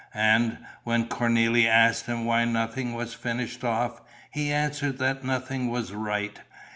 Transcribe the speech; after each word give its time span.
And, 0.15 0.57
when 0.83 1.05
Cornélie 1.07 1.67
asked 1.67 2.07
him 2.07 2.25
why 2.25 2.43
nothing 2.43 2.95
was 2.95 3.13
finished 3.13 3.63
off, 3.63 4.01
he 4.31 4.51
answered 4.51 4.97
that 4.97 5.23
nothing 5.23 5.69
was 5.69 5.93
right. 5.93 6.39